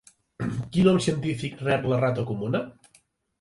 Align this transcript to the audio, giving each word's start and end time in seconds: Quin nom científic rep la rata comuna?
Quin 0.75 0.87
nom 0.87 0.97
científic 1.07 1.61
rep 1.67 1.85
la 1.93 2.01
rata 2.05 2.25
comuna? 2.31 2.63